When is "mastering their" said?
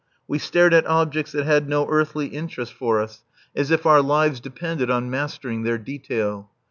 5.11-5.77